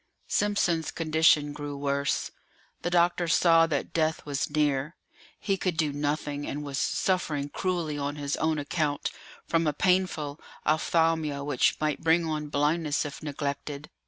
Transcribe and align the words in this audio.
Simpson's 0.27 0.89
condition 0.89 1.53
grew 1.53 1.77
worse; 1.77 2.31
the 2.81 2.89
doctor 2.89 3.27
saw 3.27 3.67
that 3.67 3.93
death 3.93 4.25
was 4.25 4.49
near. 4.49 4.95
He 5.39 5.57
could 5.57 5.77
do 5.77 5.93
nothing, 5.93 6.47
and 6.47 6.63
was 6.63 6.79
suffering 6.79 7.49
cruelly 7.49 7.99
on 7.99 8.15
his 8.15 8.35
own 8.37 8.57
account 8.57 9.11
from 9.45 9.67
a 9.67 9.73
painful 9.73 10.39
ophthalmia 10.65 11.43
which 11.43 11.79
might 11.79 12.01
bring 12.01 12.25
on 12.25 12.47
blindness 12.49 13.05
if 13.05 13.21
neglected. 13.21 13.91